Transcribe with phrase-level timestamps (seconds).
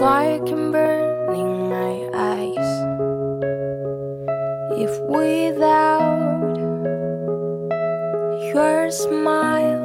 [0.00, 2.70] Fire can burn in my eyes.
[4.80, 6.56] If without
[8.54, 9.84] your smile,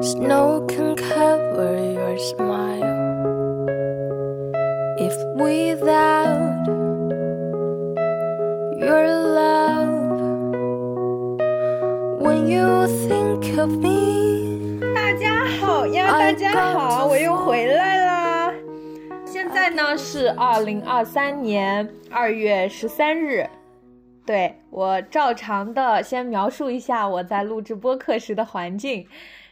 [0.00, 2.94] snow can cover your smile.
[5.00, 6.66] If without
[8.78, 9.06] your
[9.40, 10.20] love,
[12.20, 14.43] when you think of me.
[16.04, 18.52] 呀，大家好，我又回来啦。
[19.24, 23.48] 现在呢是二零二三年二月十三日，
[24.26, 29.06] 对我照常的先描述一下我在录制播客时的环境。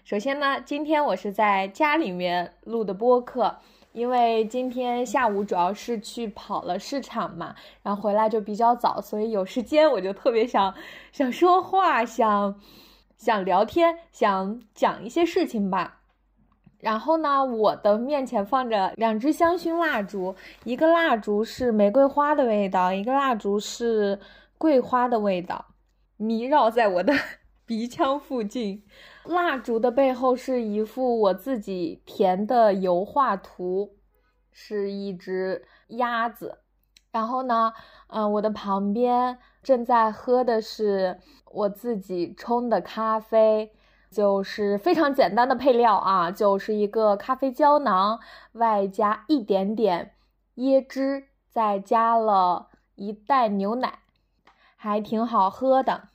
[0.04, 3.56] 首先呢，今天我是在家里面录的播客，
[3.92, 10.74] 因为今天下午主要是去跑了市场嘛，然后回来就比较早，所以有时间我就特别想
[11.12, 12.60] 想说话，想
[13.16, 16.00] 想聊天，想讲一些事情吧。
[16.82, 24.18] 然后呢，我的面前放着两支香薰蜡烛，一个蜡烛是玫瑰花的味道，一个蜡烛是
[24.58, 25.64] 桂花的味道，
[26.16, 27.14] 迷绕在我的
[27.64, 28.82] 鼻腔附近。
[29.24, 33.94] 蜡烛的背后是一幅我自己填的油画图，
[34.50, 36.58] 是一只鸭子。
[37.12, 37.72] 然后呢，
[38.08, 41.20] 嗯、我的旁边正在喝的是
[41.52, 43.70] 我自己冲的咖啡，
[44.12, 48.20] 就是非常简单的配料啊，就是一个咖啡胶囊，
[48.52, 50.12] 外加一点点
[50.56, 54.00] 椰汁，再加了一袋牛奶，
[54.76, 56.08] 还挺好喝的。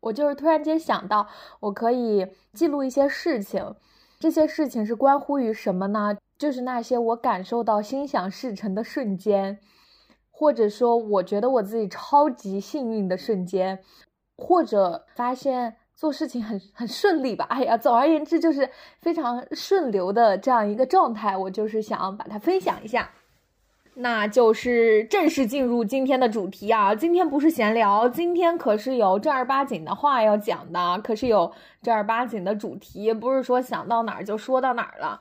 [0.00, 1.28] 我就是突然间想到，
[1.60, 3.74] 我可以记录一些事情，
[4.18, 6.16] 这些事情是关乎于什么呢？
[6.38, 9.58] 就是那些我感受到心想事成的瞬间，
[10.30, 13.82] 或者说我觉得我自己超级幸运的瞬间，
[14.36, 17.44] 或者发现做事情很很顺利吧。
[17.50, 23.10] 哎呀，总而言之就是非常顺流的这样一个状态，我就是想把它分享一下。
[23.94, 26.94] 那就是正式进入今天的主题啊！
[26.94, 35.20] 今天不是闲聊，今天可是有正儿八经的话要讲的，可是有正儿八经的主题，不是说想到哪儿就说到哪儿了。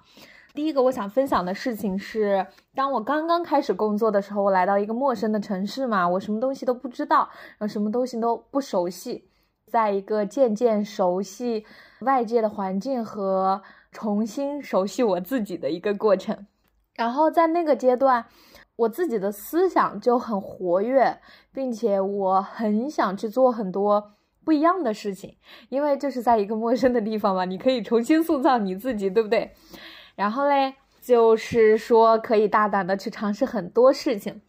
[0.54, 2.46] 第一个我想分享的事情是，
[2.76, 7.28] 当我刚刚开始工作的时候，我来到一个陌生的城市嘛，我什么东西都不知道，
[7.58, 9.27] 然后什么东西都不熟悉，
[9.68, 11.66] 在一个渐渐熟悉
[12.02, 13.62] 外界的环境和
[13.92, 16.46] 重新熟悉我自己的一个过程。
[16.96, 18.26] 然后在那个阶段，
[18.76, 21.20] 我自己的思想就很活跃，
[21.54, 24.14] 并且我很想去做很多
[24.44, 25.36] 不一样的事情，
[25.70, 29.52] 因为就是在一个陌生的地方嘛，你可以重新塑造你自己，对不对？
[30.16, 34.42] 然后嘞，就是说可以大胆的去尝试很多事情。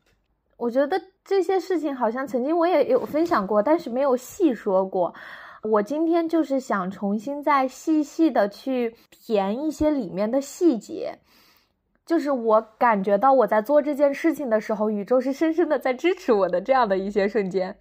[0.57, 5.15] 我觉得这些事情好像曾经我也有分享过，但是没有细说过。
[5.63, 11.19] 我今天就是想重新再细细的去填一些里面的细节。
[12.07, 17.77] 就是我感觉到我在做这件事情的时候，宇宙是深深的在支持我的这样的一些瞬间。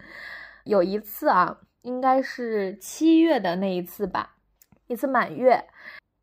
[0.66, 4.36] 有一次啊，应该是七月的那一次吧，
[4.88, 5.64] 一次满月，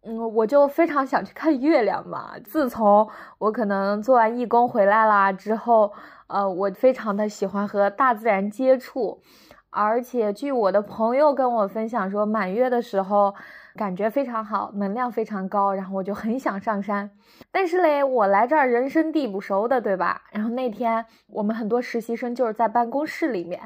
[0.07, 2.33] 嗯，我就非常想去看月亮嘛。
[2.45, 5.93] 自从我可能做完义工回来啦之后，
[6.27, 9.21] 呃，我非常的喜欢和大自然接触，
[9.71, 13.35] 而且据我的朋友跟我分享说，满月的时候。
[13.77, 17.11] 感觉非常好，能量非常高，然后我就很想上山。
[17.51, 20.23] 但是嘞，我来这儿人生地不熟的，对吧？
[20.31, 23.61] 然后那天我们很多实习生就是在办公室里面，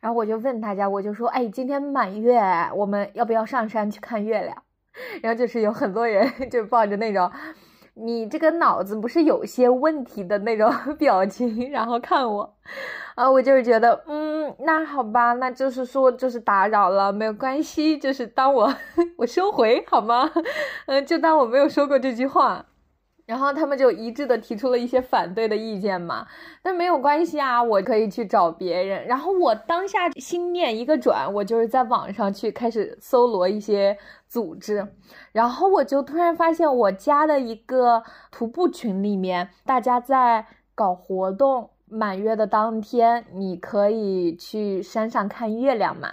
[0.00, 2.42] 然后我就问大家，我就说，哎，今天满月，
[2.74, 4.56] 我们要不要上山去看月亮？
[5.22, 7.30] 然后就是有很多人 就抱着那种，
[7.94, 12.54] 你这个脑子不是有些问题的那种 表情，然后看我。
[13.14, 18.74] 啊，我就是觉得，嗯，那好吧，那就是说，就是打扰了，没有关系，就是当我
[19.18, 20.30] 我收回好吗？
[20.86, 22.64] 嗯，就当我没有说过这句话。
[23.32, 26.26] 然后他们就一致的提出了一些反对的意见嘛，
[26.62, 29.06] 但没有关系啊，我可以去找别人。
[29.06, 33.96] 然后我当下心念一个转，我就是在网上去开始搜罗一些
[34.28, 34.86] 组织，
[35.32, 40.44] 然后我就突然发现我加的一个徒步群里面，大家在
[40.74, 41.70] 搞活动。
[41.94, 46.08] 满月的当天，你可以去山上看月亮嘛？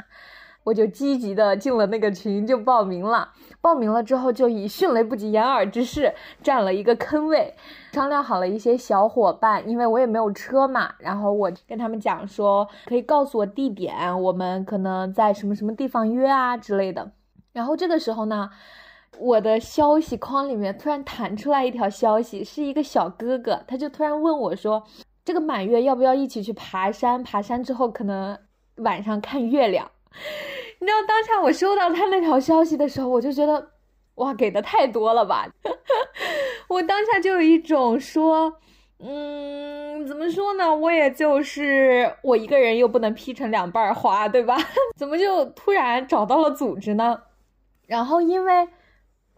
[0.63, 3.29] 我就积极的进了那个群，就报名了。
[3.61, 7.53] 报名了之后，就以迅雷不及掩耳之势占了一个坑位。
[7.91, 17.11] 商量好了一些小伙伴，因为我也没有车嘛，然后我跟他们讲说，可以告诉我地点，我们可能在什么什么地方约啊之类的。
[17.51, 18.49] 然后这个时候呢，
[19.17, 24.83] 我的消息框里面突然弹出来一条消息，是一个小哥哥，他就突然问我说。
[25.25, 27.21] 这个满月要不要一起去爬山？
[27.21, 28.35] 爬山之后可能
[28.77, 29.91] 晚上看月亮。
[30.79, 33.71] 你知道当下我收到他那条消息的时候，我就觉得
[34.15, 35.47] 哇，给的太多了吧！
[36.67, 38.53] 我当下就有一种说，
[38.99, 40.75] 嗯，怎么说呢？
[40.75, 44.57] 我也就是我一个人又不能劈成两半花，对吧？
[44.97, 47.21] 怎么就突然找到了组织呢？
[47.87, 48.67] 然后因为，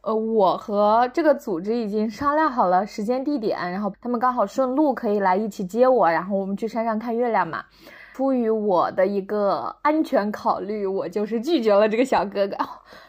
[0.01, 7.63] 呃，我和这个组织已经商量好了时间地点，然后他们刚好顺路可以来一起接我，然后我们去山上看月亮嘛。
[8.13, 12.58] 出于我的一个安全考虑，我就是拒绝了这个小哥哥。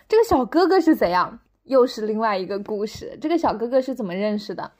[0.08, 1.40] 这个小哥哥是怎样？
[1.64, 3.18] 又是另外一个故事。
[3.20, 4.72] 这个小哥哥是怎么认识的？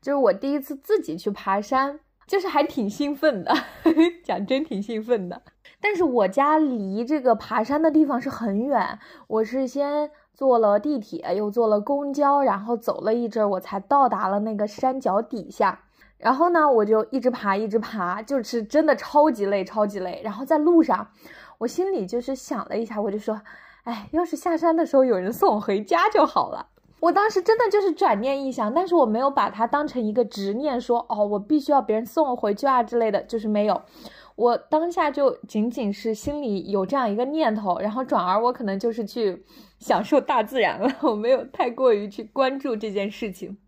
[0.00, 3.54] 就是我第一次自己去爬山，就是还挺兴奋的，
[4.24, 5.42] 讲真挺兴奋的。
[5.80, 15.80] 但是我家离这个爬山的地方是很远，我是先坐了地铁，又坐了公交，然后走了一阵，我才到达了那个山脚底下。
[16.22, 20.22] 然后呢，我就一直爬，一直爬，就是真的超级累，超级累。
[20.24, 21.08] 然后在路上，
[21.58, 23.42] 我心里就是想了一下，我就说。
[23.84, 26.68] 哎，要是下山的时候有人送我回家就好了。
[27.00, 33.82] 我当时真的就是转念一想，但是我没有把它当成一个执念，说哦，我必须要别人送我回去啊之类的，就是没有。
[34.36, 39.44] 我当下就仅仅是心里有这样一个念头，然后转而我可能就是去
[39.80, 43.58] 享受大自然了，我没有太过于去关注这件事情。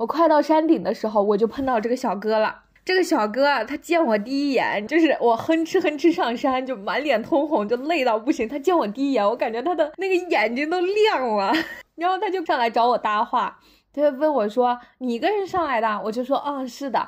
[0.00, 2.62] 我快到山顶的时候，我就碰到这个小哥了。
[2.86, 8.48] 这个小哥啊，他见我第一眼就是我哼哧哼哧上山，就满脸通红，就累到不行。
[8.48, 11.52] 他见我第一眼，我感觉他的那个眼睛都亮了，
[11.96, 13.58] 然后他就上来找我搭话，
[13.92, 17.06] 他就问我说：“你一个人上来的？”我就说：“嗯，是的。”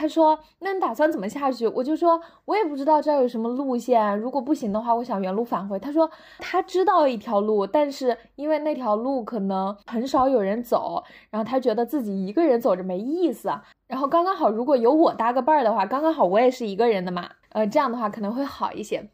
[0.00, 6.10] 他说：“那你打算怎么下去？”我就说：“我也不知道这儿有什么路线，如果不行的话，我想原路返回。”他说
[6.40, 13.52] ：“他知道一条路，但是因为那条路可能很少有人走，然后他觉得自己一个人走着没意思。
[13.88, 19.06] 然后刚刚好，如果有我搭个伴儿的话，刚刚好我也是一个人的嘛，呃，这样的话可能会好一些。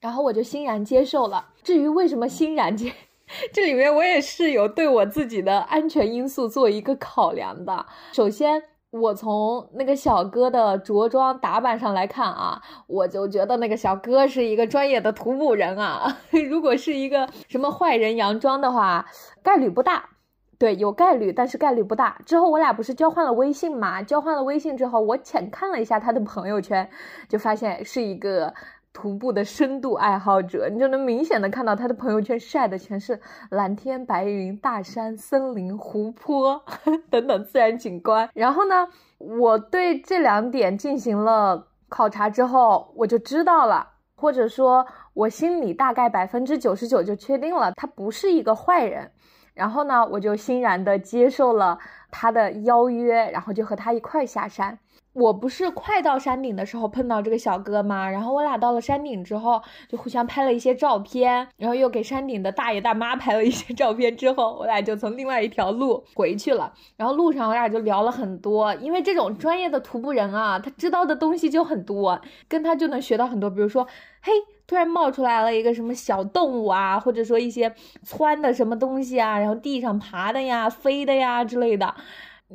[0.00, 1.50] 然后我就欣然接受了。
[1.62, 2.92] 至于为什么欣然接，
[3.54, 7.86] 这里面我也是有对我自己的安全因素做一个考量的。
[8.12, 8.64] 首先。
[8.92, 16.18] 我从那个小哥的着装打扮上来看啊，我就觉得那个小哥是一个专业的徒步人啊。
[16.48, 19.06] 如果是一个什么坏人佯装的话，
[19.42, 20.10] 概率不大。
[20.58, 22.20] 对，有概率，但是概率不大。
[22.26, 24.02] 之后我俩不是交换了微信嘛？
[24.02, 26.88] 交换了微信之后，我浅看了一下他的朋友圈，
[27.28, 28.52] 就发现是一个。
[28.92, 33.18] 徒步的深度爱好者，你就能明显的看到他的朋友圈晒的全是
[33.50, 36.62] 蓝天白云、大山、森林、湖泊
[37.08, 38.28] 等等自然景观。
[38.34, 38.86] 然后呢，
[39.18, 49.10] 我对这两点进行了考察之后，我就知道了，或者说我心里大概百分之九十九就确定了，他不是一个坏人。
[49.54, 51.78] 然后呢，我就欣然的接受了
[52.10, 54.78] 他的邀约，然后就和他一块下山。
[55.12, 58.08] 我不是快到山顶的时候碰到这个小哥吗？
[58.08, 64.16] 然后我俩到了山顶之后，就互相拍了一些照片，然后又给山顶的大爷大妈拍了一些照片。
[64.16, 66.72] 之后我俩就从另外一条路回去了。
[66.96, 73.50] 然后路上我俩就聊了很多，因为这种专业的徒步人啊，他知道的东西就很多，跟他就能学到很多。
[73.50, 73.86] 比如说，
[74.22, 74.32] 嘿，
[74.66, 81.94] 突然冒出来了一个什么小动物啊，或者说一些窜的什么东西啊，然后地上爬的呀、飞的呀之类的。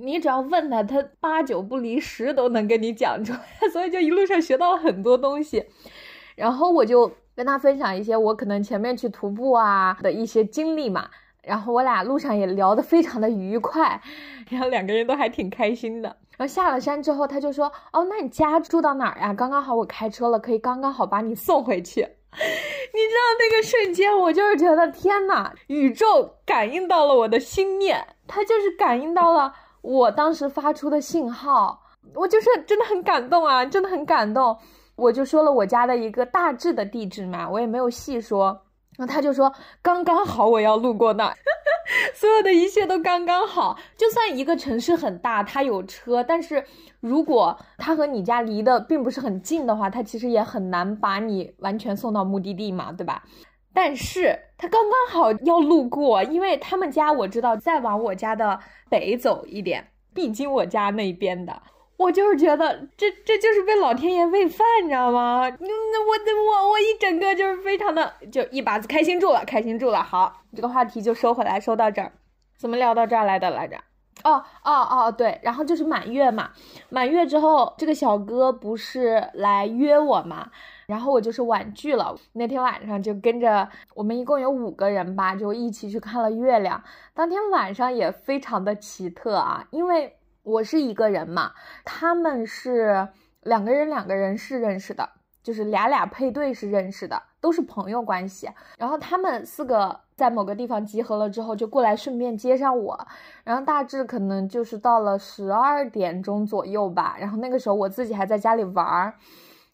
[0.01, 5.65] 你只要问他，他八九不离十都能跟你讲出来，所以就一路上学到了很多东西。
[6.35, 11.09] 然后我就跟他分享一些我可能前面去徒步啊的一些经历嘛。
[11.41, 14.01] 然后我俩路上也聊得非常的愉快，
[14.49, 16.09] 然后两个人都还挺开心的。
[16.37, 19.33] 然后下了山之后，他就说：“哦，那你家住到哪儿呀？
[19.33, 22.01] 刚刚好我开车了，可以刚刚好把你送回去。
[22.93, 29.53] ”你知道那个瞬间，我就是觉得天呐，宇宙感应到了我的心念，他就是感应到了。
[29.87, 31.81] 我当时发出的信号，
[32.13, 34.57] 我就是真的很感动啊，真的很感动。
[34.97, 38.63] 我就说了我家的一个大致的地址嘛，我也没有细说。
[38.97, 41.33] 然后他就说刚刚好，我要路过那儿，
[42.13, 43.77] 所有的一切都刚刚好。
[43.95, 46.65] 就算一个城市很大，他有车，但是
[46.99, 53.23] 如果他和你家离得并不是很近的话，他其实也很难把你完全送到目的地嘛，对吧？
[53.77, 61.61] 但是他刚刚好要路过，因为他们家我知道再往我家的北走一点，必经我家那边的。
[61.95, 65.47] 我就是觉得这这就是被老天爷喂饭，你知道吗？
[65.47, 70.01] 那我我我一整个就是非常的就一把子开心住了，开心住了。
[70.01, 72.11] 好，这个话题就收回来，收到这儿。
[72.57, 73.77] 怎么聊到这儿来的来着？
[74.23, 76.49] 哦哦哦，对，然后就是满月嘛，
[76.89, 80.49] 满月之后，这个小哥不是来约我嘛？
[80.87, 82.15] 然后我就是婉拒了。
[82.31, 86.81] 那天晚上就跟着我们一共有五个人吧，就一起去看了月亮。
[87.13, 91.51] 当天晚上也非常的奇特啊，因为我是一个人嘛，
[91.83, 93.05] 他们是
[93.41, 95.09] 两个人，两个人是认识的，
[95.43, 98.49] 就是俩俩配对是认识的，都是朋友关系。
[98.77, 103.07] 然后他们四个在某个地方集合了之后，就过来顺便接上我。
[103.43, 107.17] 然后大致可能就是到了十二点钟左右吧。
[107.19, 109.15] 然后那个时候我自己还在家里玩儿，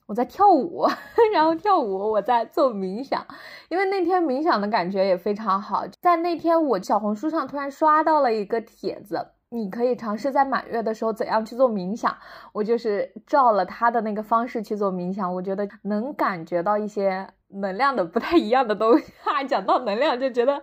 [0.06, 0.86] 我在跳舞，
[1.34, 3.26] 然后跳舞我在做冥想，
[3.70, 5.86] 因为那天冥想的感觉也非常好。
[6.02, 9.28] 在那天我小红书上突然刷到了一个帖子。
[9.56, 12.18] 你可以尝试在满月的时候怎样去做冥想，
[12.54, 19.14] 我就是照了他的那个方式去做冥想，我觉得能感觉到一些能量的不太一样的东西。
[19.24, 20.60] 哈，讲到能量就觉得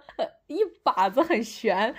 [0.48, 1.94] 一把子很悬。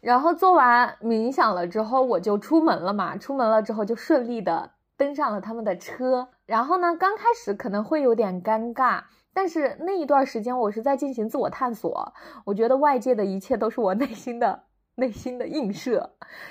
[0.00, 3.16] 然后做完冥想了之后，我就出门了嘛。
[3.16, 6.30] 出门了之后就顺利的登上了他们的车。
[6.46, 12.12] 然后呢，刚开始可能会有点尴尬，但是那一段时间我是在进行自我探索。
[12.44, 14.64] 我觉得外界的一切都是我内心的。
[14.96, 16.08] 内心的映射，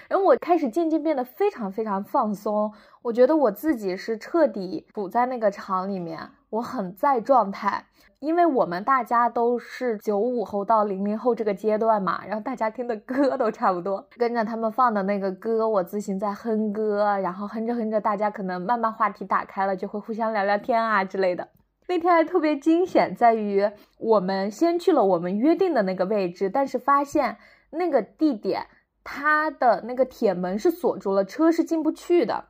[0.09, 2.73] 然后我开始渐渐变得非常非常放松。
[3.01, 6.19] 我觉得我自己是彻底处在那个场里面，
[6.53, 7.85] 我很在状态。
[8.19, 21.49] 因为我们大家都是九五后到零零后这个阶段嘛，然后大家听的歌都差不多，跟着他们放的那个歌，我自行在哼歌，然后哼着哼着，大家可能慢慢话题打开了，就会互相聊聊天啊之类的。
[21.89, 23.69] 那天还特别惊险，在于
[23.99, 27.37] 我们先去了我们约定的那个位置，但是发现。
[27.75, 28.67] 那个地点，
[29.03, 32.45] 它的那个铁门是锁住了，车是进不去的。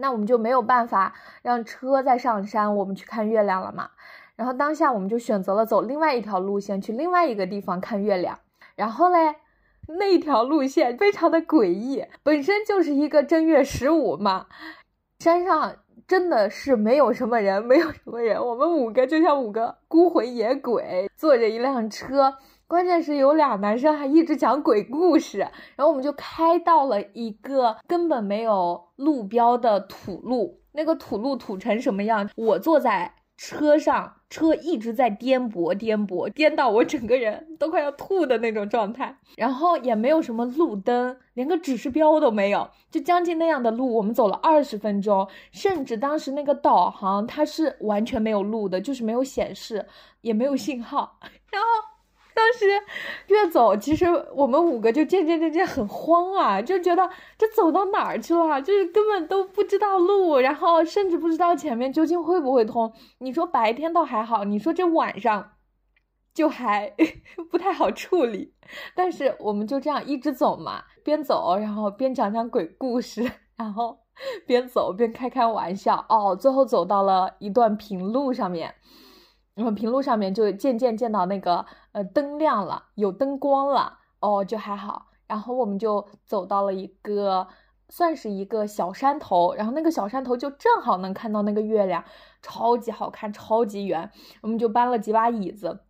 [0.00, 3.90] 那我们就没有办法让车再上山，我们去看月亮了嘛。
[4.36, 8.38] 然后当下我们就选择了走另外一条路线，去另外一个地方看月亮。
[8.74, 9.36] 然后嘞，
[9.86, 14.46] 那条路线非常的诡异，本身就是一个正月十五嘛，
[15.18, 15.76] 山上
[16.08, 18.42] 真的是没有什么人，没有什么人。
[18.42, 22.38] 我们五个就像五个孤魂野鬼，坐着一辆车。
[22.70, 32.30] 关键是有俩男生还一直讲鬼故事，然后我们就开到了一个根本没有路标的土路，那个土路土成什么样？
[32.36, 39.16] 我坐在车上，车一直在颠簸，颠簸，颠到我整个人都快要吐的那种状态。
[39.36, 49.84] 然后也没有什么路灯，连个指示标都没有，就将近那样的路，我们走了二十分钟，甚至当时那个导航它是完全没有路的，就是没有显示，
[50.20, 51.18] 也没有信号，
[51.50, 51.89] 然后。
[52.40, 52.66] 当时
[53.26, 62.90] 越走，其实我们五个就渐渐渐渐很慌啊，就觉得这走到哪儿去了，就是根本都不知道路，然后甚至不知道前面究竟会不会通。
[63.18, 65.52] 你说白天倒还好，你说这晚上
[66.32, 66.94] 就还
[67.50, 68.54] 不太好处理。
[68.94, 73.98] 但是我们就这样一直走嘛，边走然后边讲讲鬼故事，然后
[74.46, 76.34] 边走边开开玩笑哦。
[76.34, 78.74] 最后走到了一段平路上面。
[79.60, 85.08] 然后平路上面就渐渐见到那个呃灯亮了，有灯光了哦，就还好。
[85.26, 87.46] 然后我们就走到了一个
[87.90, 92.02] 算是一个小山头，然后那个小山头就正好能看到那个月亮，
[92.40, 94.10] 超级好看，超级圆。
[94.40, 95.80] 我们就搬了几把椅子，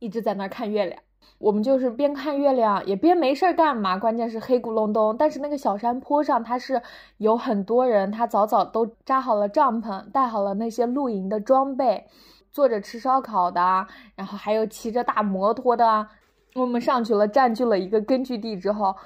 [0.00, 1.00] 一直在那儿看月亮。
[1.38, 5.16] 我们就是边看月亮也边没事儿干嘛，关键是黑咕隆咚。
[5.16, 6.82] 但是那个小山坡上，它是
[7.18, 12.08] 有很多人，他早早都扎好了帐篷，带好了那些露营的装备。
[12.56, 16.08] 坐着吃烧烤的，然后还有骑着大摩托的。
[16.54, 18.96] 我们上去了，占据了一个根据地之后，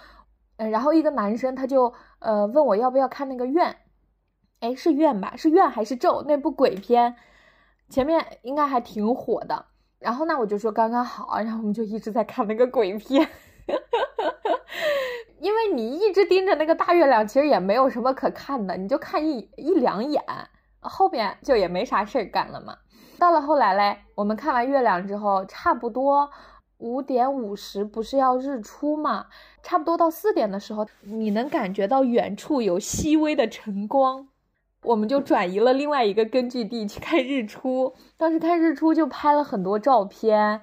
[0.58, 3.76] 嗯，然后一个男生他就呃问我要不要看那个怨，
[4.60, 5.34] 哎，是怨吧？
[5.36, 6.24] 是怨还是咒？
[6.28, 7.16] 那部鬼片
[7.88, 9.66] 前面应该还挺火的。
[9.98, 13.28] 然后呢，我就说刚刚好，然后我们就一直在看那个鬼片，
[15.42, 20.22] 因为你一直盯着那个大月亮，其实也没有什么可看的，你就看一一两眼，
[20.78, 22.76] 后边就也没啥事儿干了嘛。
[23.20, 26.30] 到了后来嘞，我们看完月亮之后，差不多
[26.78, 29.26] 五点五十，不是要日出嘛？
[29.62, 34.26] 差不多到四点的时候，你能感觉到远处有细微的晨光，
[34.82, 37.94] 我们就转移了另外一个根据地去看日出。
[38.16, 40.62] 当时看日出就拍了很多照片，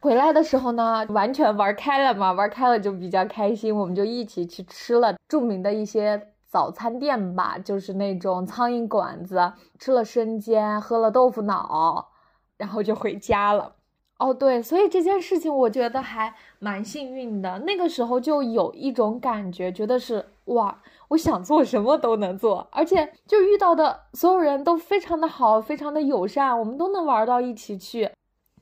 [0.00, 6.34] 回来的时候呢，完全玩开了嘛，玩开了就比较开心，我们就一起去吃了著名的一些。
[6.56, 12.08] 早餐店吧，就是那种苍蝇馆子，吃了生煎，喝了豆腐脑，
[12.56, 13.74] 然后就回家了。
[14.16, 17.58] 哦，对，所以这件事情我觉得还蛮幸运的。
[17.58, 28.10] 那个时候就有一种感觉，觉得是哇，我想做什么都能做，而且就遇到的所有人都非常的好，非常的友善，我们都能玩到一起去。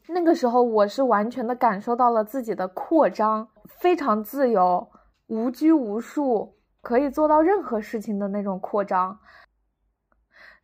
[0.08, 3.46] 那个时候我是完全的感受到了自己的扩张，
[3.78, 4.88] 非常自由，
[5.28, 6.56] 无拘无束。
[6.84, 9.18] 可以做到任何事情的那种扩张，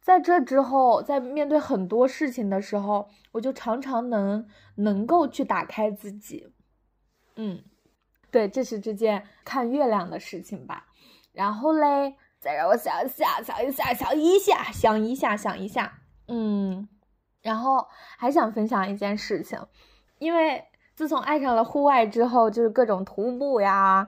[0.00, 4.46] 在这之后，在面对很多事情的时候，我就常常能
[4.76, 6.52] 能够去打开自己。
[7.36, 7.64] 嗯，
[8.30, 10.86] 对，这是这件看月亮的事情吧。
[11.32, 16.00] 然后嘞，再让我想一下，想一下，想一下，想一下，想一下。
[16.28, 16.88] 嗯，
[17.40, 19.58] 然后还想分享一件事情，
[20.18, 20.66] 因为。
[20.96, 24.06] 自从爱上了户外之后，就是各种徒步呀、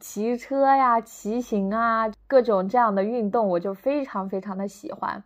[0.00, 5.22] 骑车呀、骑行啊，各种这样的运动，我就非常非常的喜欢。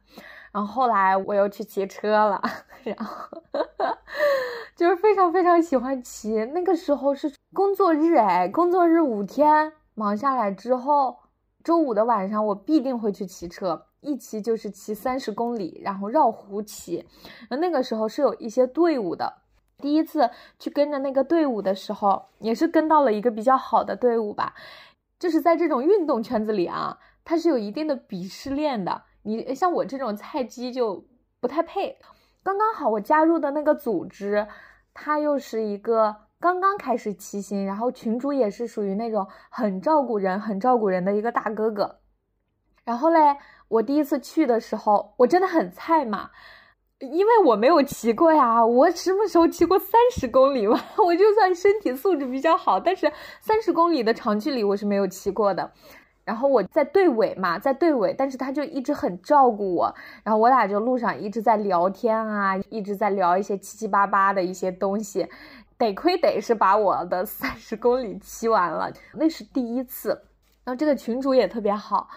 [0.53, 2.43] 然后后来我又去骑车了，
[2.83, 3.43] 然后
[4.75, 6.45] 就是非常非常喜欢骑。
[6.47, 11.19] 那个时候是工作日，哎，工作日五天忙下来之后，
[11.63, 17.07] 周五的晚上我必定会去骑车，一骑就是骑三十公里，然后绕湖骑。
[17.51, 19.33] 那个时候是有一些队伍的，
[19.79, 24.55] 第一次去跟着那个队伍的时候，也是跟到了一个比较好的队伍吧。
[25.19, 29.03] 就是在这种运动圈子里啊，它是有一定的鄙视链的。
[29.23, 31.05] 你像我这种菜鸡就
[31.41, 31.99] 不太配，
[32.43, 34.47] 刚刚好我加入的那个组织，
[34.95, 41.99] 他又是一个刚刚开始骑行，然后群主也是属于那种很照顾人、很照顾人的一个大哥哥。
[42.85, 43.37] 然后嘞，
[43.69, 46.31] 我第一次去的时候，我真的很菜嘛，
[47.01, 50.81] 因为我没有骑过呀，我什么时候骑过三十公里嘛？
[50.99, 55.71] 我就算身体素质比较好，但是三十公里的长距离我是没有骑过的。
[56.25, 65.27] 然后我在队尾嘛，在队尾，但是他就一直很照顾我，然后我俩就路上一直在聊天啊，一直在聊一些七七八八的一些东西，
[65.79, 70.11] 得亏得是把我的三十公里骑完了，那是第一次。
[70.65, 72.09] 然后这个群主也特别好，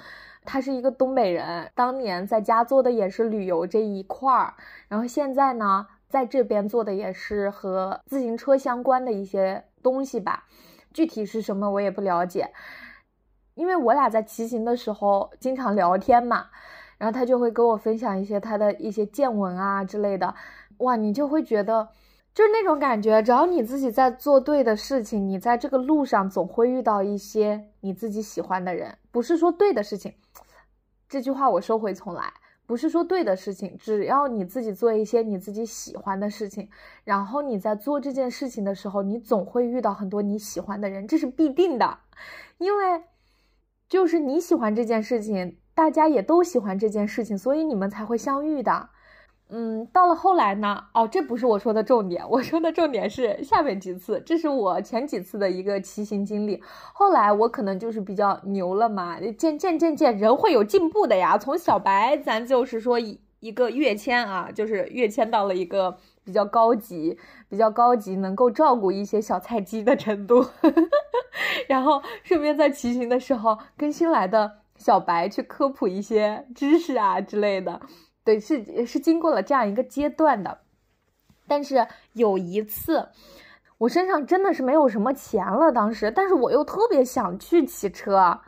[0.43, 4.55] 他是一个东北人，当年在家做的也是旅游这一块儿，
[4.87, 10.45] 然后现在呢，在这边做的也是和自行车相关的一些东西吧，
[10.93, 12.51] 具体是什么我也不了解。
[13.53, 16.47] 因为我俩在骑行的时候经常聊天嘛，
[16.97, 20.33] 然后他就会跟我分享一些他的一些见闻啊之类的，
[20.77, 21.89] 哇，你就会觉得
[22.33, 28.97] 就是那种感觉，只要你自己在做对的事情，你在这个路上总会遇到一些你自己喜欢的人。
[29.11, 30.13] 不是说对的事情，
[31.11, 32.31] 这句话我收回重来，
[32.65, 36.69] 不是说对的事情，只要你自己做一些你自己喜欢的事情，
[37.03, 41.99] 然后你在做这件事情的时候，你总会遇到很多你喜欢的人，这是必定的，
[42.57, 43.03] 因为。
[43.89, 48.87] 就是你喜欢这件事情，大家也都喜欢这件事情，所以你们才会相遇的。
[49.51, 50.85] 嗯，到了后来呢？
[50.93, 56.61] 哦，这不是我说的重点，我说的重点是下面几次，这是我前几次的一个骑行经历。
[56.93, 61.37] 后来我可能就是比较牛了嘛，渐渐渐渐人会有进步的呀。
[61.37, 65.97] 从小白，咱就是说一一个跃迁啊，就是跃迁到了一个。
[66.23, 67.17] 比较高级，
[67.49, 70.45] 比较高级，能够照顾一些小菜鸡的程度，
[71.67, 77.81] 然后顺便在骑行的时候跟新来的小白去科普一些知识啊之类的，
[78.39, 80.59] 是是经过了这样一个阶段的。
[81.47, 83.09] 但是有一次，
[83.77, 88.39] 我身上真的是没有什么钱了，当时，但是我又特别想去骑车，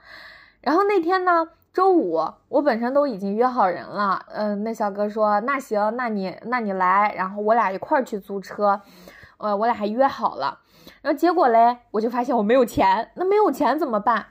[0.61, 1.49] 然后那天呢。
[1.73, 4.23] 周五，我本身都已经约好人了。
[4.29, 8.79] 嗯，那小哥说：“那行，那你那你来，然后我俩一块儿去租车。”
[9.41, 10.59] 呃，我俩还约好了。
[11.01, 13.09] 然后结果嘞，我就发现我没有钱。
[13.15, 14.27] 那没有钱怎么办？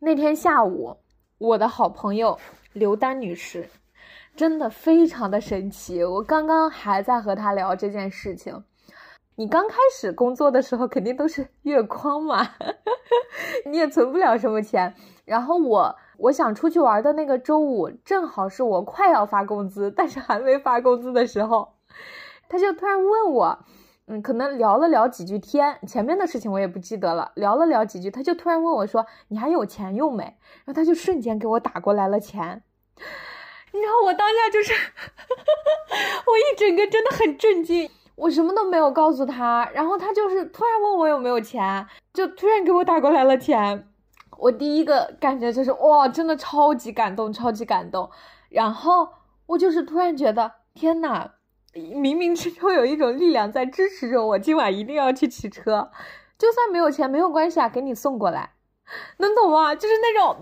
[0.00, 0.98] 那天下午，
[1.38, 2.38] 我的好朋友
[2.74, 3.70] 刘丹女士，
[4.36, 6.04] 真的非常的神奇。
[6.04, 8.64] 我刚刚还在和他聊这件事情。
[9.36, 12.46] 你刚开始工作的时候，肯定都是 月光嘛，
[13.66, 14.94] 你也存不了什么钱。
[15.24, 15.96] 然后我。
[16.16, 21.74] 我想出去玩的那个周五，正好是我快要发工资，但是还没发工资的时候，
[22.48, 23.58] 他就突然问我，
[24.06, 30.22] 嗯，可能聊了聊几句天，前面的事情我也不记得了，聊了聊几句，他就突然问我说：“你还有钱用没？”
[30.64, 32.62] 然后他就瞬间给我打过来了钱，
[33.74, 34.72] 你知道我当下就是，
[36.24, 43.88] 我一整个真的很震惊，我什么都没有告诉他，然后他就是突然问我有没有钱，就突然给我打过来了钱。
[44.38, 48.08] 我第一个感觉就是哇，真的超级感动，超级感动。
[48.48, 49.08] 然后
[49.46, 51.32] 我就是突然觉得，天呐，
[51.72, 55.90] 冥冥之中有一种力量在支持着我，今晚一定要去骑车，
[56.38, 58.50] 就算没有钱没有关系啊，给你送过来，
[59.16, 59.74] 能懂吗？
[59.74, 60.36] 就是那种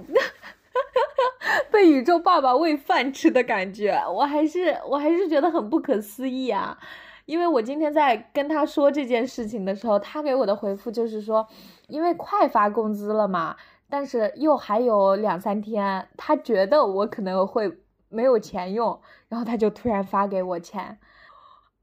[1.70, 6.78] 被宇宙爸爸喂饭吃的感觉，我还是我还是觉得很不可思议啊。
[7.24, 11.46] 因为我今天在跟他说这件事情的时候，他给我的回复就是说，
[11.86, 13.56] 因为快发工资了嘛。
[13.88, 20.98] 但是又还有两三天，他觉得我可能会没有钱用，然后他就突然发给我钱，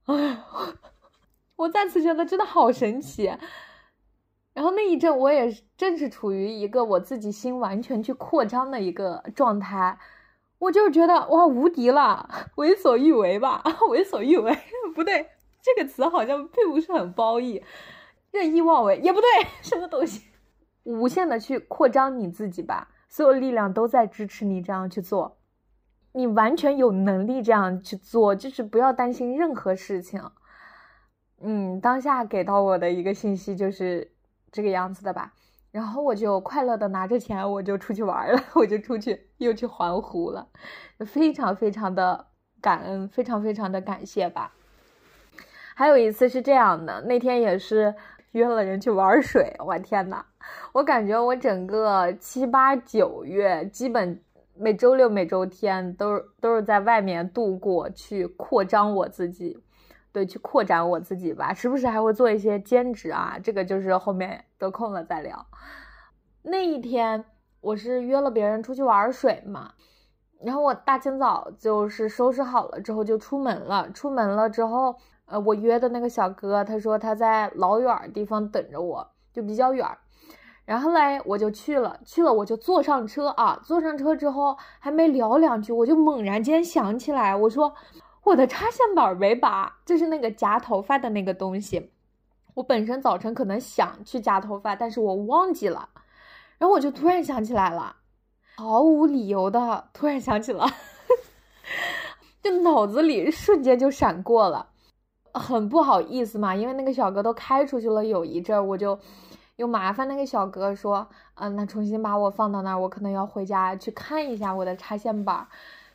[0.06, 0.38] 哎，
[1.56, 3.32] 我再次觉得真的好神奇。
[4.60, 9.98] 然后那一阵，我也正是处于一个我自己心完全去扩张的一个状态，
[10.58, 14.54] 我就觉得哇无敌了，为所欲为吧， 为所欲为
[14.94, 15.30] 不对，
[15.62, 17.64] 这个词好像并不是很褒义，
[18.32, 19.28] 任意妄为也不对，
[19.64, 20.28] 什么东西。
[20.84, 25.38] 无限的去扩张你自己吧，所有力量都在支持你这样去做，
[26.12, 30.22] 你完全有能力这样去做，就是不要担心任何事情。
[31.40, 34.12] 嗯，当下给到我的一个信息就是
[34.52, 35.34] 这个样子的吧。
[35.72, 40.48] 然后我就快乐的拿着钱，我就出去玩了，我就出去又去环湖了，
[41.06, 42.26] 非常非常的
[42.60, 44.52] 感恩，非常非常的感谢吧。
[45.76, 47.94] 还有一次是这样的，那天也是
[48.32, 50.26] 约了人去玩水，我天呐，
[50.74, 54.20] 我感觉我整个七八九月，基本
[54.58, 59.58] 每周六每周天都都是在外面度过，去扩张我自己。
[60.12, 65.46] 对，去扩展我自己吧，时不时还会做一些兼职啊，这个就是后面得空了再聊。
[66.42, 67.24] 那一天
[67.62, 69.74] 我是约了别人出去玩水嘛，
[70.44, 73.92] 然后我大清早就是收拾好了之后就出门了。
[73.92, 74.96] 出门了之后，
[75.26, 79.88] 呃，我约的那个小哥他说他在老远地方等着我，就比较远。
[80.66, 87.76] 然后嘞，我就去了，去了我就坐上车啊，坐上车之后还没聊两句，我就猛然间想起来，我说。
[88.30, 91.92] 我的插线板没拔，就是那个夹头发的那个东西。
[92.54, 95.90] 我本身早晨可能想去夹头发，但是我忘记了，
[96.58, 97.96] 然后我就突然想起来了，
[98.58, 100.68] 毫无理由的突然想起了，
[102.44, 104.68] 就脑子里瞬间就闪过了，
[105.34, 109.00] 很不好意思嘛，因为那个小哥都开出去了有一阵，我就
[109.56, 115.48] 又麻烦那个小哥说，嗯，那重新把我放到那儿，我可能要回家去看一下我的插线板。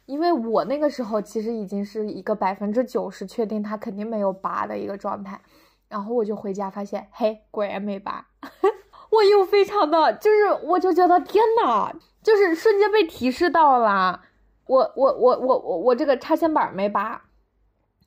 [0.07, 5.41] 因为我那个时候其实已经是一个百分之九十确定它肯定没有拔的一个状态，
[5.89, 8.27] 然后我就回家发现，嘿，果然没拔，
[9.11, 11.91] 我又非常的就是，我就觉得天呐，
[12.23, 14.21] 就是瞬间被提示到了，
[14.67, 17.23] 我我我我我我这个插线板没拔，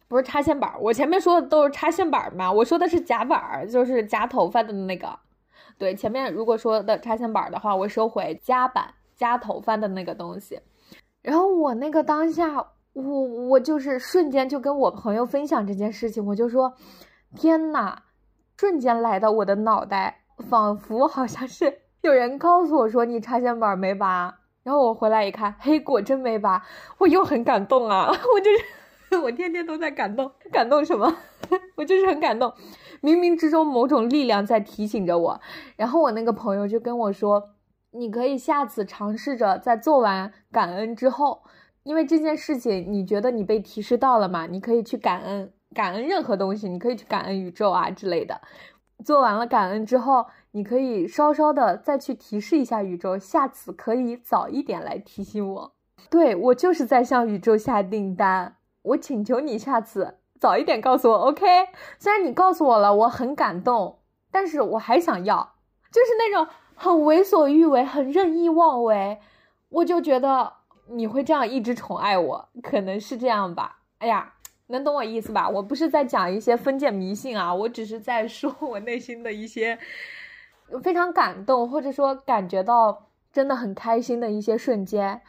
[0.08, 5.18] 不是插线板，我前面说的都是插线板嘛，我说的是夹板，就是夹头发的那个，
[5.80, 10.60] 对，前面如果说的插线板的话，我收回夹板夹头发的那个东西。
[11.28, 13.04] 然后我那个当下，我
[13.50, 16.74] 我就是瞬间就跟我朋友分享这件事情，我就说，
[17.36, 17.98] 天呐，
[18.56, 26.64] 瞬间来到我的脑袋，仿佛好像是有人告诉我说你插线板没拔，然后我回来一看，嘿，果真没拔，
[27.00, 28.50] 我又很感动啊， 我就
[29.10, 31.14] 是 我天天都在感动，感动什么？
[31.76, 32.50] 我就是很感动，
[33.02, 35.42] 冥冥之中某种力量在提醒着我，
[35.76, 37.50] 然后我那个朋友就跟我说。
[37.92, 41.44] 你可以下次尝试着在做完感恩之后，
[41.84, 44.46] 因为这件事情你觉得你被提示到了嘛？
[44.46, 48.42] 你可以去感恩，感恩任何东西，你可以去感恩宇宙啊之类的。
[49.06, 55.72] 做完了感恩之后，你可以稍稍的再去提示一下宇宙，下次可以早一点来提醒我。
[56.10, 61.46] 对我就是在向宇宙下订单，我请求你下次早一点告诉我，OK？
[61.98, 65.56] 虽然你告诉我了，我很感动，但是我还想要，
[65.92, 66.48] 就是那种。
[66.80, 69.20] 很为所欲为，很任意妄为，
[69.70, 70.54] 我就觉得
[70.86, 73.80] 你会这样一直宠爱我，可能是这样吧。
[73.98, 74.32] 哎呀，
[74.68, 75.50] 能懂我意思吧？
[75.50, 79.78] 我不是在讲一些封建迷信啊，我只是在说我内心的一些
[80.84, 85.20] 非常感动，或者说感觉到真的很开心的一些瞬间。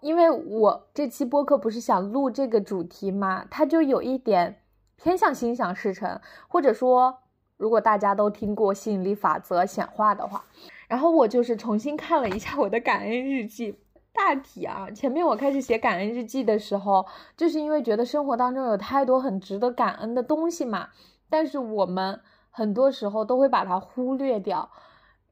[0.00, 4.60] 因为我这期播客不是想录这个主题嘛，它就有一点
[4.96, 7.18] 偏向心想事成，或者说，
[7.56, 10.44] 如果大家都听过吸引力法则显化的话。
[10.88, 13.78] 然后我就是重新看了一下我的感恩日记，
[14.12, 20.88] 大体啊，前面我开始写感恩日记的时候，就是因为觉得生活当中有太多很值得感恩的东西嘛，
[21.28, 22.20] 但是我们
[22.50, 24.70] 很多时候都会把它忽略掉。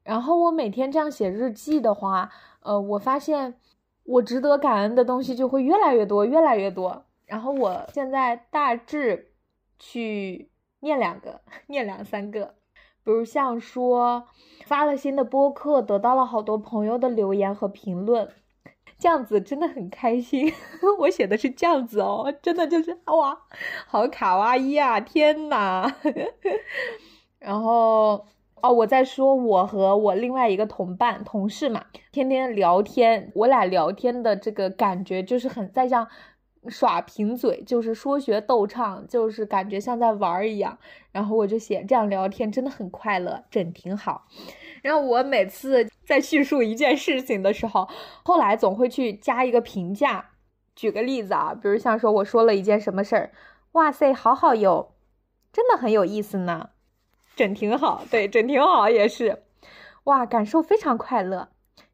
[0.03, 3.55] 然后我每天这样写日记的话，呃，我发现
[4.03, 7.03] 我值得感恩的东西就会越来越多，越来越多。
[7.25, 9.33] 然后我现在大致
[9.79, 12.56] 去念两个， 念两三个。
[13.07, 14.25] 比如像说
[14.65, 18.27] 发了新的播客，得到了好多朋友的留言和评论，
[18.99, 20.51] 这样子真的很开心。
[20.99, 23.39] 我写的是这样子哦，真的就是哇，
[23.87, 24.99] 好卡哇伊啊！
[24.99, 25.89] 天呐。
[27.39, 28.25] 然后
[28.61, 36.05] 哦，我在说我和我另外一个同伴、同事嘛，天天聊天，我俩聊天的这个感觉就是很在像。
[36.69, 40.77] 耍贫嘴就是说学逗唱，就是感觉像在玩一样。
[41.11, 44.27] 然后我就写这样聊天真的很快乐，整挺好。
[44.81, 47.89] 然后我每次在叙述一件事情的时候，
[48.23, 50.29] 后来总会去加一个评价。
[50.75, 53.31] 举个例子啊，比如像说我说了一件什么事儿，
[53.71, 54.93] 哇塞，好好哟，
[55.51, 56.69] 真的很有意思呢，
[57.35, 58.03] 整挺好。
[58.11, 59.43] 对，整挺好也是，
[60.03, 61.49] 哇，感受非常快乐。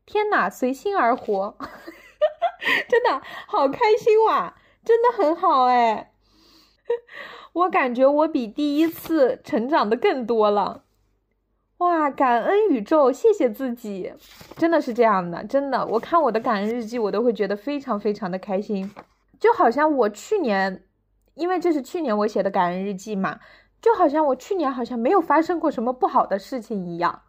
[0.05, 1.57] 天呐，随心而活。
[2.88, 4.55] 真的好开心哇！
[4.84, 6.12] 真的很好哎，
[7.54, 10.84] 我感觉我比第一次成长的更多了。
[11.78, 14.13] 哇，感恩宇宙，谢谢自己，
[14.56, 15.86] 真的是这样的，真的。
[15.86, 18.89] 我看我的感恩日记，我都会觉得非常非常的开心，
[19.39, 20.86] 就好像我去年，
[21.34, 23.39] 因为这是去年我写的感恩日记嘛，
[23.82, 27.24] 就好像我去年好像没有发生过什么不好的事情一样，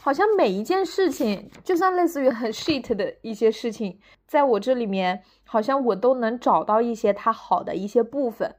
[0.00, 8.56] 好像每一件事情，就算类似于很 shit 的一些事情，在我这里面，好像我都能找到一些它好的一些部分。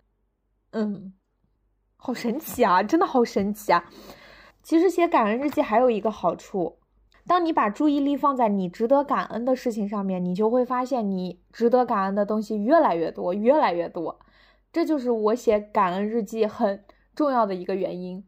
[0.71, 1.13] 嗯，
[1.97, 3.85] 好神奇啊，真的好神奇啊！
[4.63, 6.79] 其实写感恩日记还有一个好处。
[7.27, 14.19] 当你把注意力放在你值得感恩的事情上面，你就会发现你值得感恩的东西越来越多，越来越多。
[14.73, 16.83] 这就是我写感恩日记很
[17.15, 18.23] 重要的一个原因。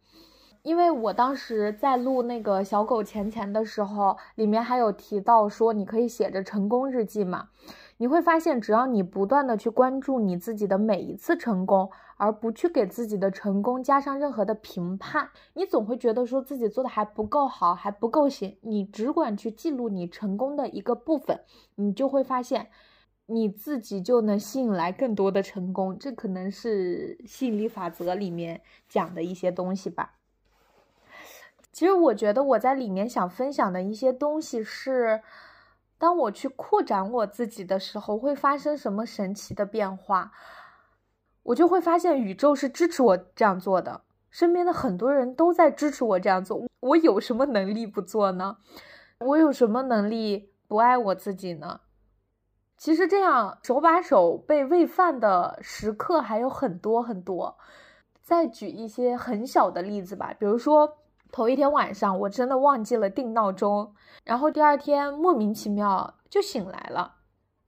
[0.67, 7.47] 因为我当时在录那个小狗钱钱的时候，里面还有提到说你可以写着成功日记嘛。
[7.95, 18.57] 你会发现，只要你不断的去关注你自己的每一次成功，而不去给自己的成功加上任何的评判，你总会觉得说自己做的还不够好，还不够行。
[18.59, 21.39] 你只管去记录你成功的一个部分，
[21.75, 22.67] 你就会发现，
[23.27, 25.97] 你自己就能吸引来更多的成功。
[25.97, 30.15] 这可能是吸引力法则里面讲的一些东西吧。
[31.71, 35.21] 其实我觉得我在里面想分享的一些东西是。
[35.99, 40.31] 当我去扩展我自己的时候，会发生什么神奇的变化？
[41.41, 46.61] 我就会发现宇宙是支持我这样做的，身边的很多人都在支持我这样做。
[46.81, 48.57] 我有什么能力不做呢？
[49.21, 51.81] 我有什么能力不爱我自己呢？
[52.77, 57.57] 其实这样手把手被喂饭的时刻还有很多很多。
[58.21, 60.99] 再举一些很小的例子吧，比如说。
[61.31, 67.15] 头一天晚上，我真的忘记了定闹钟，然后第二天莫名其妙就醒来了。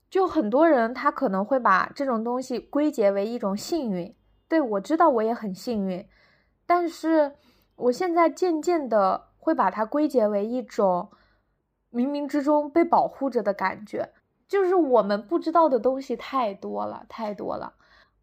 [0.10, 4.16] 就很多人他可能会把这种东西归结为一种幸运，
[4.48, 6.08] 对我知道我也很幸运，
[6.66, 7.36] 但是
[7.76, 11.12] 我现在渐渐的会把它归结为一种
[11.92, 14.10] 冥冥之中被保护着的感觉。
[14.48, 17.74] 就是我们不知道的东西太多了，太多了，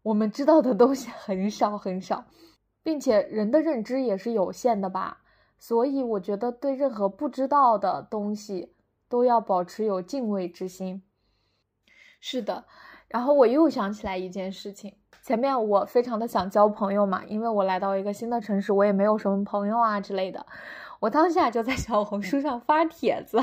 [0.03, 2.25] 我们知道的东西很少很少，
[2.83, 5.19] 并且人的认知也是有限的吧。
[5.57, 8.73] 所以我觉得对任何不知道的东西
[9.09, 11.01] 都要保持有敬畏之心。
[12.19, 12.65] 是的，
[13.07, 20.45] 然后我又想起来一件事情，前面我非常的想交朋友嘛，因为我来到一个新的城市，我也没有什么朋友啊之类的。
[20.99, 23.39] 我当下就在小红书上发帖子，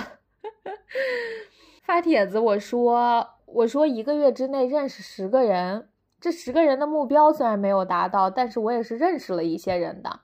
[1.85, 5.89] 发帖子，我说我说一个月之内认识十个人，
[6.21, 10.21] 这十个人的目标虽然没有达到，但是我也是认识了一些人的。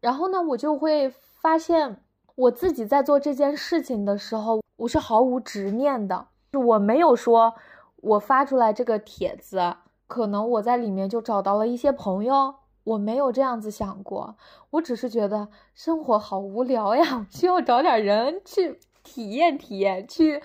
[0.00, 1.12] 然后呢，我就会。
[1.42, 2.00] 发现
[2.36, 7.54] 我自己在做这件事情的时候，我是毫无执念的，我没有说，
[7.96, 9.74] 我发出来这个帖子，
[10.06, 14.36] 可能我在里面就找到了一些朋友，我没有这样子想过，
[14.70, 20.40] 我只是觉得生活好无聊呀，需要找点人去体验体验，去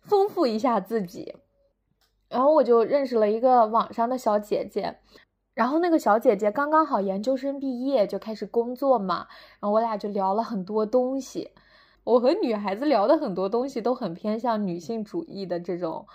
[0.00, 1.36] 丰富一下自己，
[2.30, 5.00] 然后我就认识了一个网上的小姐姐。
[5.60, 9.26] 然后那个小姐姐刚刚好研究生毕业就开始工作嘛，
[9.60, 11.50] 然后我俩就聊了很多东西。
[12.02, 16.06] 我和女孩子聊的很多东西都很偏向女性主义的这种，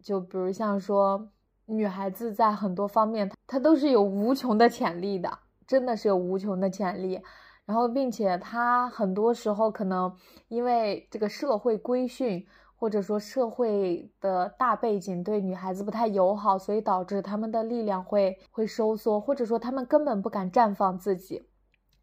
[0.00, 1.28] 就比如像说
[1.66, 5.36] 女孩子在很多方面她都是有无穷的潜力的，
[5.66, 7.20] 真的是有无穷的潜力。
[7.66, 10.14] 然后并且她很多时候可能
[10.46, 12.46] 因为这个社会规训。
[12.78, 21.48] 或者说社会的大背景对女孩子不太友好，所以导致她们的力量会会收缩，或者说她们根本不敢绽放自己。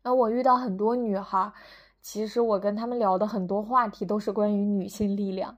[0.04, 1.54] 那我遇到很多女孩，
[2.02, 5.58] 其实我跟她们聊的很多话题都是关于女性力量。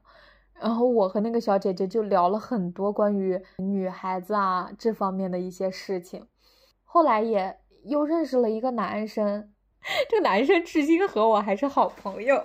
[0.53, 6.27] 然后我和那个小姐姐就聊了很多关于女孩子啊这方面的一些事情。
[6.83, 9.51] 后来也又认识了一个男生，
[10.09, 12.41] 这个男生至今和我还是好朋友。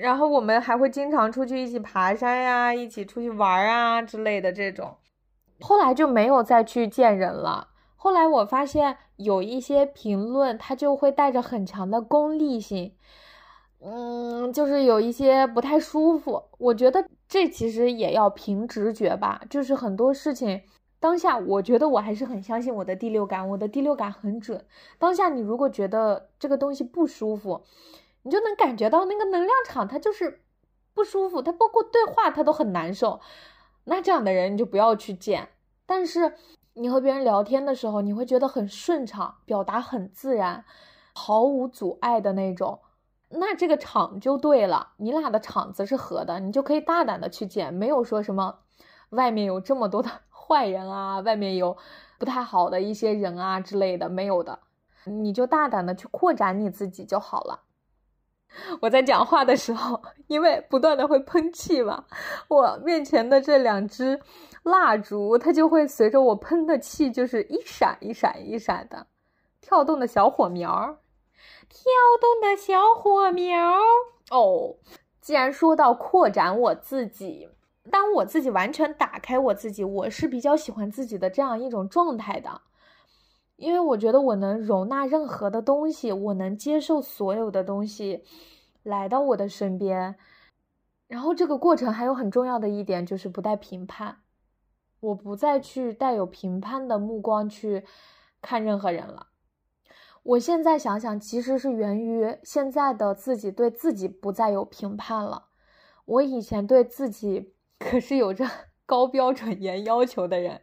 [0.00, 4.96] 然后我们还会经常出去一起爬山呀，一起出去玩啊之类的这种，
[5.60, 7.68] 后来就没有再去见人了。
[7.96, 12.94] 后来我发现有一些评论，它就会带着很强的功利性，
[13.80, 16.44] 嗯，就是有一些不太舒服。
[16.58, 20.62] 我觉得这其实也要凭直觉吧，就是很多事情
[21.00, 24.64] 当下，我觉得我还是很相信我的第六感，我的第六感很准。
[24.96, 27.62] 当下你如果觉得这个东西不舒服，
[28.22, 30.42] 你就能感觉到那个能量场，它就是
[30.94, 33.20] 不舒服，它包括对话，它都很难受。
[33.84, 35.48] 那这样的人你就不要去见。
[35.86, 36.34] 但是
[36.74, 40.64] 你和别人聊天的时候，你会觉得很顺畅，表达很自然，
[41.14, 42.80] 毫无阻碍的那种。
[43.30, 48.60] 那这个场就对了，你俩的场子是合的，你就可以大胆的去见，没有说什么
[49.10, 51.76] 外面有这么多的 坏人啊，外面有
[52.18, 54.58] 不太好的一些人啊之类的，没有的，
[55.04, 57.60] 你就大胆的去扩展你自己就好了。
[58.80, 62.04] 我在讲话的时候，因为不断的会喷气嘛，
[62.48, 64.20] 我面前的这两支
[64.62, 69.06] 蜡烛，它就会随着我喷的气，就是一闪一闪一闪的。
[69.60, 70.98] 跳动的小火苗儿，
[71.68, 71.82] 跳
[72.20, 73.78] 动的小火苗。
[74.30, 74.76] 哦，
[75.20, 77.50] 既然说到扩展我自己，
[77.90, 82.62] 当我自己完全打开我自己，我是比较喜欢自己的这样一种状态的，
[83.58, 88.22] 因为我觉得我能容纳任何的东西，我能接受所有的东西
[88.84, 90.14] 来到我的身边。
[91.08, 94.18] 然后这个过程还有很重要的一点就是不带评判，
[95.00, 97.84] 我不再去带有评判的目光去
[98.40, 99.26] 看任何人了。
[100.22, 105.46] 我现在想想，其实是源于现在的自己对自己不再有评判了。
[106.04, 108.46] 我以前对自己 可是有着
[108.86, 110.62] 高标准、严要求的人，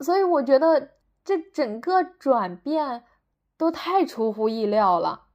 [0.00, 0.90] 所以我觉得
[1.24, 3.04] 这整个转变
[3.56, 5.26] 都太出乎意料了。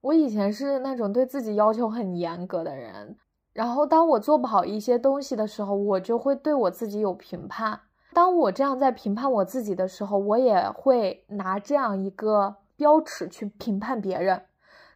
[0.00, 3.16] 我以前是那种对自己要求很严格的人。
[3.52, 7.80] 然后，当我做不好一些东西的时候，我就会对我自己有评判。
[8.14, 14.46] 当我这样在评判我自己的时候，我也会拿这样一个标尺去评判别人。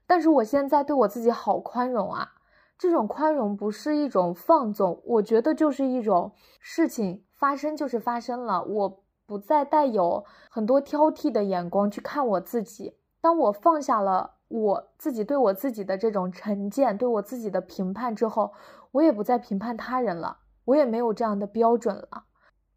[0.06, 2.32] 但是我现在对我自己好宽容啊！
[2.78, 12.94] 这种宽容不是一种放纵，我觉得就是一种事情发生就是发生了，我不再带有很多挑剔的眼光去看我自己。
[13.20, 14.32] 当我放下了。
[14.48, 18.52] 我自己对我自己的这种成见，对我自己的评判之后，
[18.92, 22.24] 我也不再评判他人了，我也没有这样的标准了。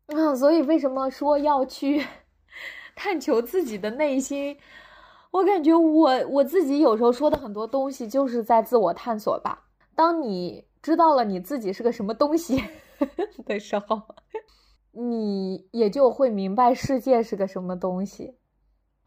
[0.08, 2.04] 啊，所以为什么说要去
[2.98, 4.58] 探求自己的内心？
[5.30, 9.68] 我感觉我我自己有时候说的很多东西就是在自我探索吧。
[9.94, 12.64] 当你知道了你自己是个什么东西
[13.46, 14.02] 的时候，
[14.92, 18.36] 你也就会明白世界是个什么东西。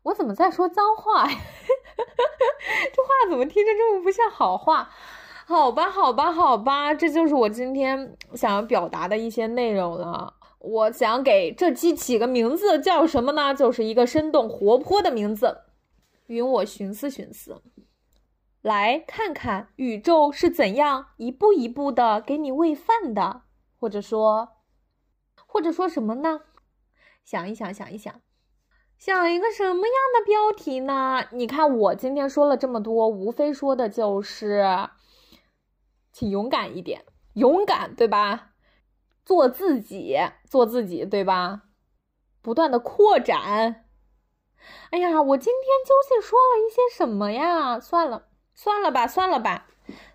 [0.05, 1.39] 我怎么在说脏话呀？
[2.93, 4.91] 这话怎么听着这么不像好话？
[5.47, 10.35] 好吧，好吧，好吧，这就是我今天想要表达的一些内容了。
[10.61, 13.53] 我想给这期起个名字，叫什么呢？
[13.55, 15.63] 就是一个生动活泼的名字。
[16.29, 17.61] 允我寻思寻思，
[18.63, 23.43] 来看看宇宙是怎样一步一步的给你喂饭的，
[23.79, 24.49] 或者说，
[25.53, 26.41] 或者说什么呢？
[27.23, 28.23] 想一想，想一想。
[28.97, 31.27] 想一个什么样的标题呢？
[31.33, 34.65] 你看我今天说了这么多，无非说的就是，
[36.11, 38.53] 请勇敢一点，勇敢，对吧？
[39.27, 40.17] 做自己，
[40.49, 41.65] 做自己，对吧？
[42.41, 43.85] 不断的扩展。
[44.91, 47.79] 哎呀，我今天究竟说了一些什么呀？
[47.79, 49.67] 算了，算了吧，算了吧，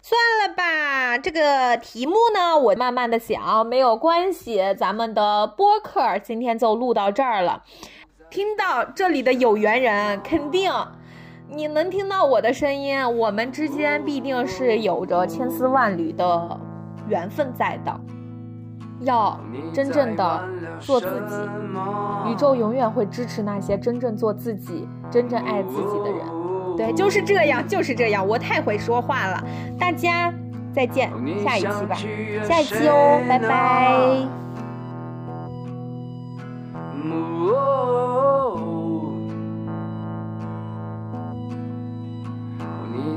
[0.02, 1.18] 算了吧。
[1.18, 4.62] 这个题目呢，我慢慢的想，没有关系。
[4.78, 7.64] 咱们的播客今天就录到这儿了。
[8.30, 10.72] 听到这里的有缘人，肯定
[11.50, 16.60] 你能听到我的声音，我们之间必定是有着千丝万缕的
[17.08, 18.00] 缘分在的。
[19.02, 19.40] 要
[19.72, 20.44] 真正的
[20.80, 21.36] 做自己，
[22.30, 26.47] 宇宙永远会支持那些真正做自己、真正爱自己的人。
[26.78, 28.26] 对，就是这样，就是这样。
[28.26, 29.44] 我太会说话了，
[29.80, 30.32] 大家
[30.74, 31.12] 再见，
[31.44, 31.98] 下一期吧，
[32.48, 34.28] 下一期哦，拜拜。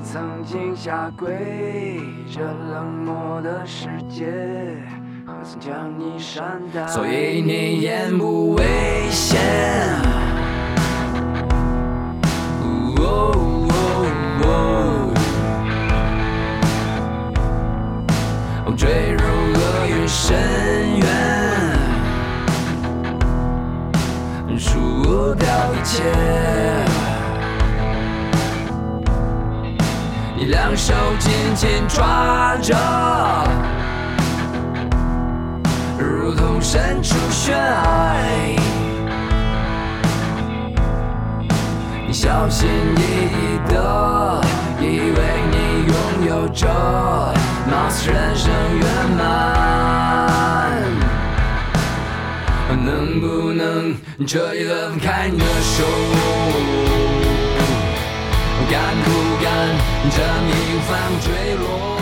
[0.02, 4.26] 曾经下跪这冷漠的世界，
[5.24, 6.84] 何曾将你善待？
[6.88, 8.64] 所以你言不危
[9.10, 9.38] 险。
[30.90, 32.76] 手紧紧抓着，
[35.96, 38.58] 如同身处悬崖。
[42.08, 44.40] 你小心翼翼的，
[44.80, 45.18] 以为
[45.52, 45.94] 你拥
[46.28, 46.66] 有着，
[47.70, 48.84] 貌似人生圆
[49.16, 49.20] 满。
[52.82, 53.94] 能不能
[54.26, 55.84] 这一轮开你的手？
[58.70, 59.10] 敢不
[59.42, 59.50] 敢？
[60.10, 60.16] 这
[60.46, 61.99] 命运反复坠落。